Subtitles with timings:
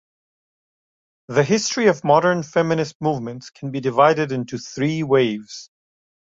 [1.27, 5.69] The history of modern feminist movements can be divided into three waves.